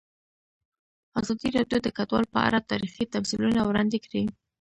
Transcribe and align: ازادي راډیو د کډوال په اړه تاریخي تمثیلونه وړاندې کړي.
ازادي 1.19 1.47
راډیو 1.57 1.79
د 1.83 1.87
کډوال 1.97 2.25
په 2.33 2.39
اړه 2.47 2.59
تاریخي 2.71 3.05
تمثیلونه 3.15 3.59
وړاندې 3.63 3.97
کړي. 4.05 4.23